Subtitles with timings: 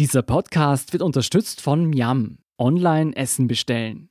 [0.00, 2.38] Dieser Podcast wird unterstützt von Miam.
[2.58, 4.10] Online Essen bestellen.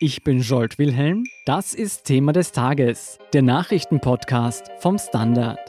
[0.00, 1.22] Ich bin Jolt Wilhelm.
[1.44, 5.60] Das ist Thema des Tages, der Nachrichtenpodcast vom Standard.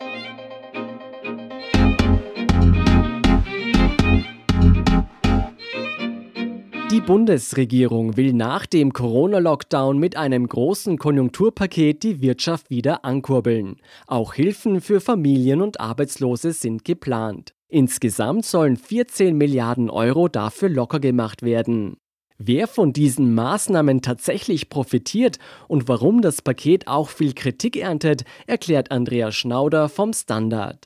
[6.90, 13.76] Die Bundesregierung will nach dem Corona-Lockdown mit einem großen Konjunkturpaket die Wirtschaft wieder ankurbeln.
[14.08, 17.54] Auch Hilfen für Familien und Arbeitslose sind geplant.
[17.70, 21.98] Insgesamt sollen 14 Milliarden Euro dafür locker gemacht werden.
[22.38, 25.38] Wer von diesen Maßnahmen tatsächlich profitiert
[25.68, 30.86] und warum das Paket auch viel Kritik erntet, erklärt Andreas Schnauder vom Standard.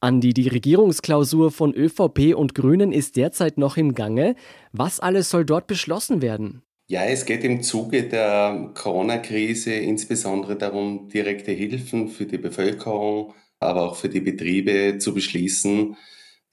[0.00, 4.36] Andi, die Regierungsklausur von ÖVP und Grünen ist derzeit noch im Gange.
[4.72, 6.62] Was alles soll dort beschlossen werden?
[6.88, 13.82] Ja, es geht im Zuge der Corona-Krise insbesondere darum, direkte Hilfen für die Bevölkerung, aber
[13.82, 15.96] auch für die Betriebe zu beschließen,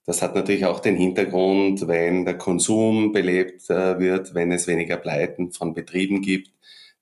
[0.06, 4.98] das hat natürlich auch den Hintergrund, wenn der Konsum belebt äh, wird, wenn es weniger
[4.98, 6.52] Pleiten von Betrieben gibt,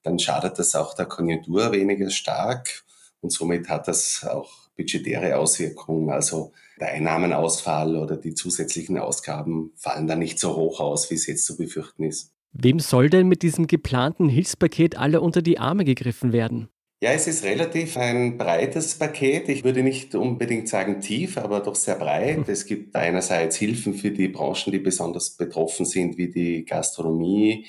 [0.03, 2.83] dann schadet das auch der Konjunktur weniger stark
[3.21, 6.09] und somit hat das auch budgetäre Auswirkungen.
[6.09, 11.27] Also der Einnahmenausfall oder die zusätzlichen Ausgaben fallen dann nicht so hoch aus, wie es
[11.27, 12.31] jetzt zu befürchten ist.
[12.53, 16.69] Wem soll denn mit diesem geplanten Hilfspaket alle unter die Arme gegriffen werden?
[16.99, 19.49] Ja, es ist relativ ein breites Paket.
[19.49, 22.37] Ich würde nicht unbedingt sagen tief, aber doch sehr breit.
[22.37, 22.45] Hm.
[22.47, 27.67] Es gibt einerseits Hilfen für die Branchen, die besonders betroffen sind, wie die Gastronomie,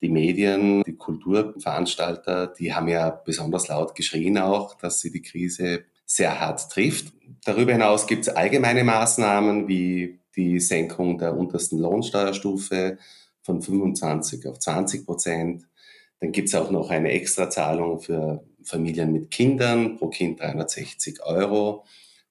[0.00, 2.46] die Medien, die Kulturveranstalter.
[2.58, 7.12] Die haben ja besonders laut geschrien auch, dass sie die Krise sehr hart trifft.
[7.44, 12.96] Darüber hinaus gibt es allgemeine Maßnahmen wie die Senkung der untersten Lohnsteuerstufe
[13.42, 15.68] von 25 auf 20 Prozent.
[16.20, 21.84] Dann gibt es auch noch eine Extrazahlung für Familien mit Kindern, pro Kind 360 Euro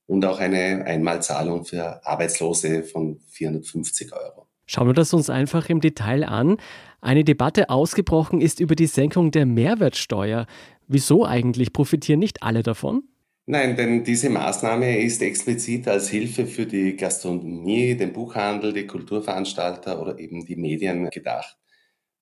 [0.08, 4.48] und auch eine Einmalzahlung für Arbeitslose von 450 Euro.
[4.66, 6.58] Schauen wir das uns einfach im Detail an.
[7.02, 10.46] Eine Debatte ausgebrochen ist über die Senkung der Mehrwertsteuer.
[10.88, 13.04] Wieso eigentlich profitieren nicht alle davon?
[13.46, 20.00] Nein, denn diese Maßnahme ist explizit als Hilfe für die Gastronomie, den Buchhandel, die Kulturveranstalter
[20.00, 21.58] oder eben die Medien gedacht.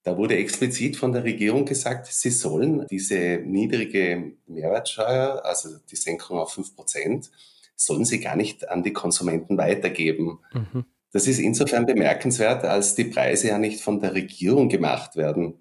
[0.07, 6.39] Da wurde explizit von der Regierung gesagt, sie sollen diese niedrige Mehrwertsteuer, also die Senkung
[6.39, 7.29] auf 5 Prozent,
[7.75, 10.39] sollen sie gar nicht an die Konsumenten weitergeben.
[10.53, 10.85] Mhm.
[11.11, 15.55] Das ist insofern bemerkenswert, als die Preise ja nicht von der Regierung gemacht werden.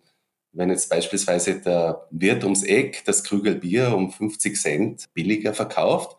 [0.52, 6.18] Wenn jetzt beispielsweise der Wirt ums Eck das Krügel Bier um 50 Cent billiger verkauft,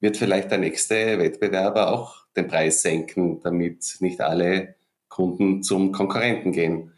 [0.00, 4.76] wird vielleicht der nächste Wettbewerber auch den Preis senken, damit nicht alle
[5.10, 6.94] Kunden zum Konkurrenten gehen.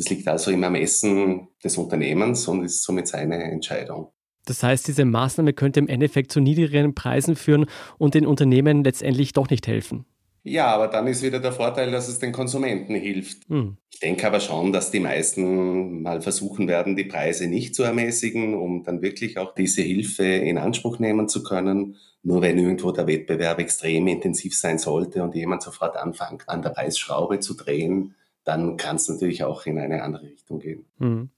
[0.00, 4.08] Das liegt also im Ermessen des Unternehmens und ist somit seine Entscheidung.
[4.46, 7.66] Das heißt, diese Maßnahme könnte im Endeffekt zu niedrigeren Preisen führen
[7.98, 10.06] und den Unternehmen letztendlich doch nicht helfen.
[10.42, 13.46] Ja, aber dann ist wieder der Vorteil, dass es den Konsumenten hilft.
[13.50, 13.76] Hm.
[13.92, 18.54] Ich denke aber schon, dass die meisten mal versuchen werden, die Preise nicht zu ermäßigen,
[18.54, 21.96] um dann wirklich auch diese Hilfe in Anspruch nehmen zu können.
[22.22, 26.70] Nur wenn irgendwo der Wettbewerb extrem intensiv sein sollte und jemand sofort anfängt, an der
[26.70, 28.14] Preisschraube zu drehen,
[28.44, 30.84] dann kann es natürlich auch in eine andere Richtung gehen.
[30.98, 31.30] Mhm.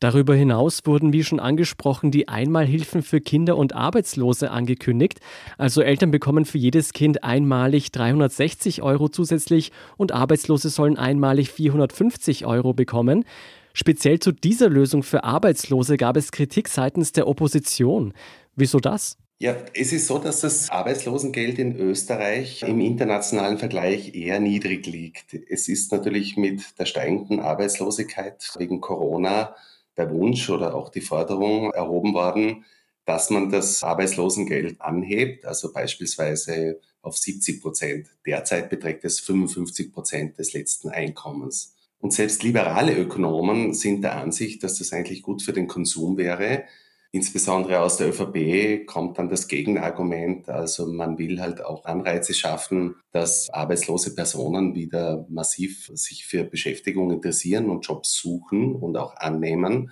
[0.00, 5.18] Darüber hinaus wurden, wie schon angesprochen, die Einmalhilfen für Kinder und Arbeitslose angekündigt.
[5.56, 12.46] Also Eltern bekommen für jedes Kind einmalig 360 Euro zusätzlich und Arbeitslose sollen einmalig 450
[12.46, 13.24] Euro bekommen.
[13.72, 18.12] Speziell zu dieser Lösung für Arbeitslose gab es Kritik seitens der Opposition.
[18.54, 19.18] Wieso das?
[19.40, 25.32] Ja, es ist so, dass das Arbeitslosengeld in Österreich im internationalen Vergleich eher niedrig liegt.
[25.48, 29.54] Es ist natürlich mit der steigenden Arbeitslosigkeit wegen Corona
[29.96, 32.64] der Wunsch oder auch die Forderung erhoben worden,
[33.04, 38.08] dass man das Arbeitslosengeld anhebt, also beispielsweise auf 70 Prozent.
[38.26, 41.76] Derzeit beträgt es 55 Prozent des letzten Einkommens.
[42.00, 46.64] Und selbst liberale Ökonomen sind der Ansicht, dass das eigentlich gut für den Konsum wäre,
[47.10, 50.50] Insbesondere aus der ÖVP kommt dann das Gegenargument.
[50.50, 57.10] Also man will halt auch Anreize schaffen, dass arbeitslose Personen wieder massiv sich für Beschäftigung
[57.10, 59.90] interessieren und Jobs suchen und auch annehmen.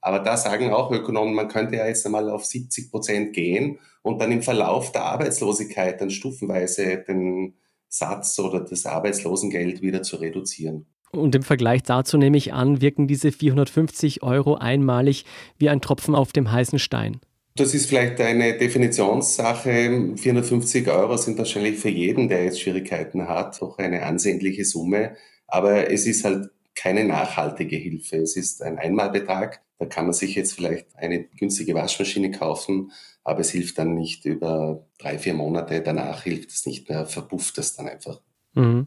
[0.00, 4.20] Aber da sagen auch Ökonomen, man könnte ja jetzt einmal auf 70 Prozent gehen und
[4.20, 10.86] dann im Verlauf der Arbeitslosigkeit dann stufenweise den Satz oder das Arbeitslosengeld wieder zu reduzieren.
[11.12, 15.24] Und im Vergleich dazu nehme ich an, wirken diese 450 Euro einmalig
[15.58, 17.20] wie ein Tropfen auf dem heißen Stein.
[17.56, 20.14] Das ist vielleicht eine Definitionssache.
[20.16, 25.16] 450 Euro sind wahrscheinlich für jeden, der jetzt Schwierigkeiten hat, doch eine ansehnliche Summe.
[25.46, 28.18] Aber es ist halt keine nachhaltige Hilfe.
[28.18, 29.62] Es ist ein Einmalbetrag.
[29.78, 32.92] Da kann man sich jetzt vielleicht eine günstige Waschmaschine kaufen,
[33.24, 35.80] aber es hilft dann nicht über drei, vier Monate.
[35.82, 38.20] Danach hilft es nicht mehr, verpufft es dann einfach.
[38.54, 38.86] Mhm.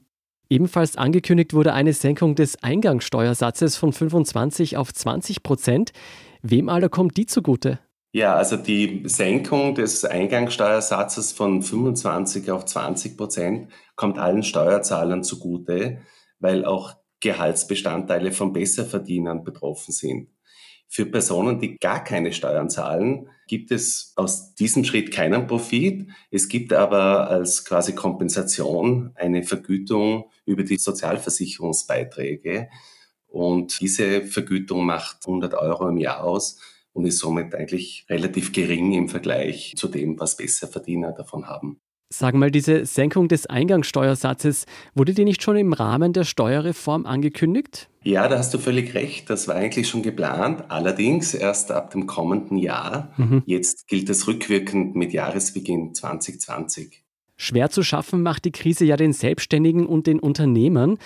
[0.50, 5.92] Ebenfalls angekündigt wurde eine Senkung des Eingangssteuersatzes von 25 auf 20 Prozent.
[6.42, 7.80] Wem aller kommt die zugute?
[8.12, 16.00] Ja, also die Senkung des Eingangssteuersatzes von 25 auf 20 Prozent kommt allen Steuerzahlern zugute,
[16.40, 20.30] weil auch Gehaltsbestandteile von Besserverdienern betroffen sind.
[20.92, 26.10] Für Personen, die gar keine Steuern zahlen, gibt es aus diesem Schritt keinen Profit.
[26.32, 32.70] Es gibt aber als quasi Kompensation eine Vergütung über die Sozialversicherungsbeiträge.
[33.28, 36.60] Und diese Vergütung macht 100 Euro im Jahr aus
[36.94, 41.80] und ist somit eigentlich relativ gering im Vergleich zu dem, was Besserverdiener davon haben.
[42.12, 44.66] Sag mal, diese Senkung des Eingangssteuersatzes,
[44.96, 47.88] wurde die nicht schon im Rahmen der Steuerreform angekündigt?
[48.04, 49.30] Ja, da hast du völlig recht.
[49.30, 50.64] Das war eigentlich schon geplant.
[50.70, 53.14] Allerdings erst ab dem kommenden Jahr.
[53.18, 53.44] Mhm.
[53.46, 57.04] Jetzt gilt es rückwirkend mit Jahresbeginn 2020.
[57.38, 60.98] Schwer zu schaffen macht die Krise ja den Selbstständigen und den Unternehmern.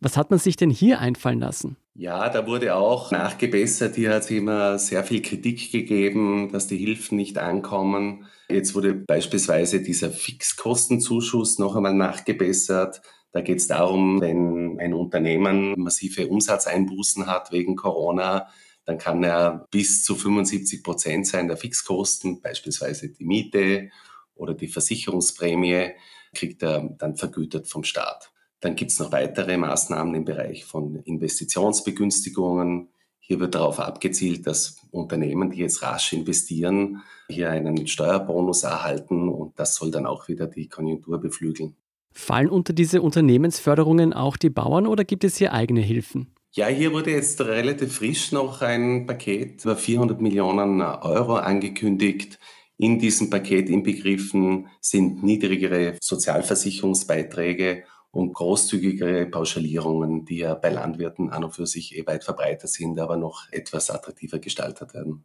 [0.00, 1.76] Was hat man sich denn hier einfallen lassen?
[2.00, 3.96] Ja, da wurde auch nachgebessert.
[3.96, 8.24] Hier hat es immer sehr viel Kritik gegeben, dass die Hilfen nicht ankommen.
[8.48, 13.02] Jetzt wurde beispielsweise dieser Fixkostenzuschuss noch einmal nachgebessert.
[13.32, 18.46] Da geht es darum, wenn ein Unternehmen massive Umsatzeinbußen hat wegen Corona,
[18.84, 23.90] dann kann er bis zu 75 Prozent sein der Fixkosten, beispielsweise die Miete
[24.36, 25.94] oder die Versicherungsprämie,
[26.32, 28.30] kriegt er dann vergütet vom Staat.
[28.60, 32.88] Dann gibt es noch weitere Maßnahmen im Bereich von Investitionsbegünstigungen.
[33.20, 39.58] Hier wird darauf abgezielt, dass Unternehmen, die jetzt rasch investieren, hier einen Steuerbonus erhalten und
[39.58, 41.76] das soll dann auch wieder die Konjunktur beflügeln.
[42.12, 46.34] Fallen unter diese Unternehmensförderungen auch die Bauern oder gibt es hier eigene Hilfen?
[46.52, 52.38] Ja, hier wurde jetzt relativ frisch noch ein Paket über 400 Millionen Euro angekündigt.
[52.78, 61.44] In diesem Paket inbegriffen sind niedrigere Sozialversicherungsbeiträge und großzügigere Pauschalierungen, die ja bei Landwirten an
[61.44, 65.24] und für sich eh weit verbreitet sind, aber noch etwas attraktiver gestaltet werden.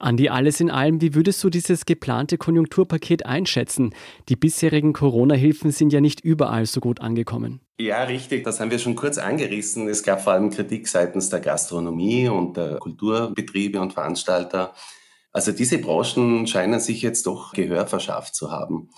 [0.00, 3.94] Andi, alles in allem, wie würdest du dieses geplante Konjunkturpaket einschätzen?
[4.28, 7.60] Die bisherigen Corona-Hilfen sind ja nicht überall so gut angekommen.
[7.78, 9.88] Ja, richtig, das haben wir schon kurz angerissen.
[9.88, 14.74] Es gab vor allem Kritik seitens der Gastronomie und der Kulturbetriebe und Veranstalter.
[15.32, 18.90] Also diese Branchen scheinen sich jetzt doch Gehör verschafft zu haben.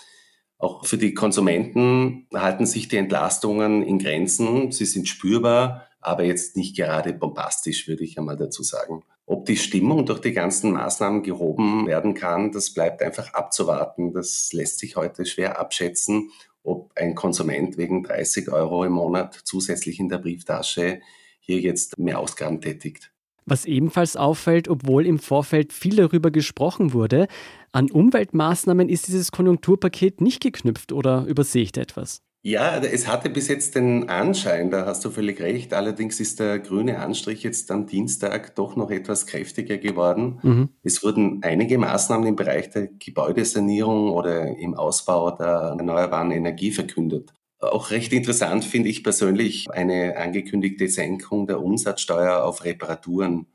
[0.58, 4.73] Auch für die Konsumenten halten sich die Entlastungen in Grenzen.
[4.73, 9.03] Sie sind spürbar, aber jetzt nicht gerade bombastisch, würde ich einmal dazu sagen.
[9.26, 14.12] Ob die Stimmung durch die ganzen Maßnahmen gehoben werden kann, das bleibt einfach abzuwarten.
[14.12, 16.31] Das lässt sich heute schwer abschätzen,
[16.62, 21.00] ob ein Konsument wegen 30 Euro im Monat zusätzlich in der Brieftasche
[21.41, 23.12] hier jetzt mehr Ausgaben tätigt.
[23.46, 27.28] Was ebenfalls auffällt, obwohl im Vorfeld viel darüber gesprochen wurde,
[27.70, 32.22] an Umweltmaßnahmen ist dieses Konjunkturpaket nicht geknüpft oder übersehe ich da etwas?
[32.43, 35.75] Ja, es hatte bis jetzt den Anschein, da hast du völlig recht.
[35.75, 40.38] Allerdings ist der grüne Anstrich jetzt am Dienstag doch noch etwas kräftiger geworden.
[40.42, 40.69] Mhm.
[40.84, 47.32] Es wurden einige Maßnahmen im Bereich der Gebäudesanierung oder im Ausbau der erneuerbaren Energie verkündet.
[47.58, 53.47] Auch recht interessant finde ich persönlich eine angekündigte Senkung der Umsatzsteuer auf Reparaturen.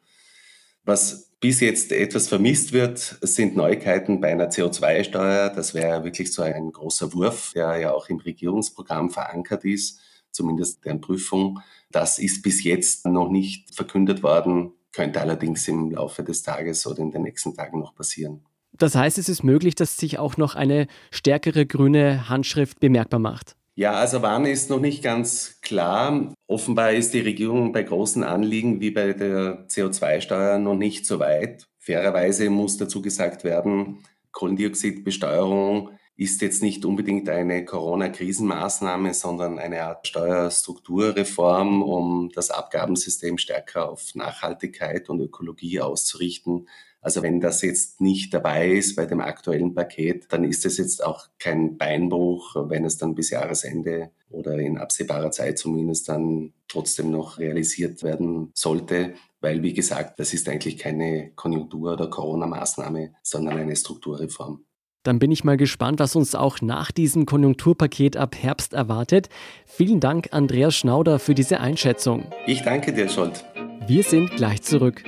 [0.84, 5.50] Was bis jetzt etwas vermisst wird, sind Neuigkeiten bei einer CO2-Steuer.
[5.50, 10.00] Das wäre wirklich so ein großer Wurf, der ja auch im Regierungsprogramm verankert ist,
[10.32, 11.60] zumindest deren Prüfung.
[11.92, 17.00] Das ist bis jetzt noch nicht verkündet worden, könnte allerdings im Laufe des Tages oder
[17.00, 18.46] in den nächsten Tagen noch passieren.
[18.74, 23.56] Das heißt, es ist möglich, dass sich auch noch eine stärkere grüne Handschrift bemerkbar macht.
[23.76, 26.34] Ja, also wann ist noch nicht ganz klar.
[26.48, 31.68] Offenbar ist die Regierung bei großen Anliegen wie bei der CO2-Steuer noch nicht so weit.
[31.80, 40.08] Fairerweise muss dazu gesagt werden, Kohlendioxidbesteuerung ist jetzt nicht unbedingt eine Corona-Krisenmaßnahme, sondern eine Art
[40.08, 46.68] Steuerstrukturreform, um das Abgabensystem stärker auf Nachhaltigkeit und Ökologie auszurichten.
[47.02, 51.04] Also wenn das jetzt nicht dabei ist bei dem aktuellen Paket, dann ist es jetzt
[51.04, 57.10] auch kein Beinbruch, wenn es dann bis Jahresende oder in absehbarer Zeit zumindest dann trotzdem
[57.10, 63.58] noch realisiert werden sollte, weil wie gesagt, das ist eigentlich keine Konjunktur- oder Corona-Maßnahme, sondern
[63.58, 64.64] eine Strukturreform.
[65.04, 69.30] Dann bin ich mal gespannt, was uns auch nach diesem Konjunkturpaket ab Herbst erwartet.
[69.66, 72.32] Vielen Dank, Andreas Schnauder, für diese Einschätzung.
[72.46, 73.44] Ich danke dir, Scholt.
[73.88, 75.04] Wir sind gleich zurück.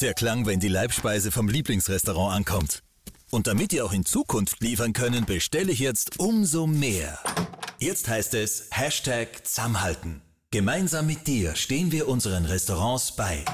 [0.00, 2.84] Der Klang, wenn die Leibspeise vom Lieblingsrestaurant ankommt.
[3.30, 7.18] Und damit ihr auch in Zukunft liefern können, bestelle ich jetzt umso mehr.
[7.80, 10.22] Jetzt heißt es Hashtag Zusammenhalten.
[10.50, 13.44] Gemeinsam mit dir stehen wir unseren Restaurants bei.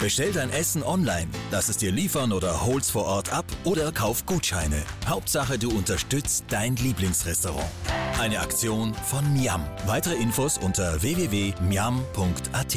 [0.00, 4.24] Bestell dein Essen online, lass es dir liefern oder hol's vor Ort ab oder kauf
[4.24, 4.82] Gutscheine.
[5.06, 7.68] Hauptsache, du unterstützt dein Lieblingsrestaurant.
[8.18, 9.62] Eine Aktion von Miam.
[9.84, 12.76] Weitere Infos unter www.miam.at.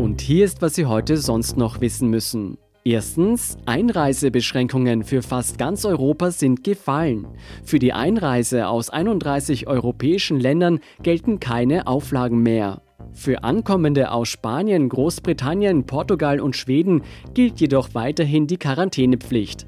[0.00, 2.58] Und hier ist, was Sie heute sonst noch wissen müssen.
[2.84, 7.28] Erstens, Einreisebeschränkungen für fast ganz Europa sind gefallen.
[7.64, 12.82] Für die Einreise aus 31 europäischen Ländern gelten keine Auflagen mehr.
[13.12, 17.02] Für Ankommende aus Spanien, Großbritannien, Portugal und Schweden
[17.34, 19.66] gilt jedoch weiterhin die Quarantänepflicht.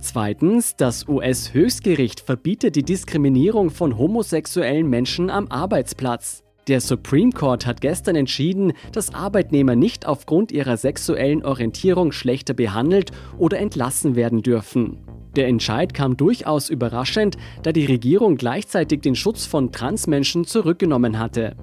[0.00, 6.45] Zweitens, das US-Höchstgericht verbietet die Diskriminierung von homosexuellen Menschen am Arbeitsplatz.
[6.68, 13.12] Der Supreme Court hat gestern entschieden, dass Arbeitnehmer nicht aufgrund ihrer sexuellen Orientierung schlechter behandelt
[13.38, 14.98] oder entlassen werden dürfen.
[15.36, 21.54] Der Entscheid kam durchaus überraschend, da die Regierung gleichzeitig den Schutz von Transmenschen zurückgenommen hatte.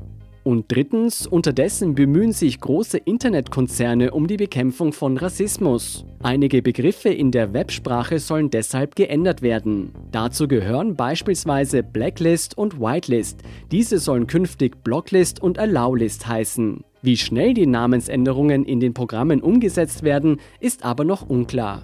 [0.44, 6.06] Und drittens, unterdessen bemühen sich große Internetkonzerne um die Bekämpfung von Rassismus.
[6.24, 9.92] Einige Begriffe in der Websprache sollen deshalb geändert werden.
[10.14, 13.42] Dazu gehören beispielsweise Blacklist und Whitelist.
[13.72, 16.86] Diese sollen künftig Blocklist und Allowlist heißen.
[17.02, 21.84] Wie schnell die Namensänderungen in den Programmen umgesetzt werden, ist aber noch unklar.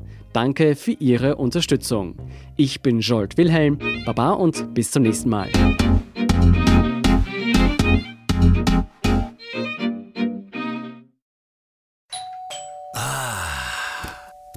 [0.33, 2.15] Danke für Ihre Unterstützung.
[2.55, 5.49] Ich bin Jolt Wilhelm, Baba und bis zum nächsten Mal.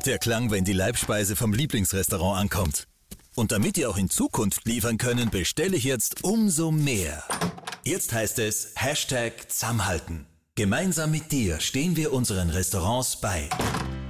[0.06, 2.86] Der Klang, wenn die Leibspeise vom Lieblingsrestaurant ankommt.
[3.34, 7.24] Und damit ihr auch in Zukunft liefern können, bestelle ich jetzt umso mehr.
[7.84, 10.26] Jetzt heißt es Hashtag Zusammenhalten.
[10.56, 13.48] Gemeinsam mit dir stehen wir unseren Restaurants bei.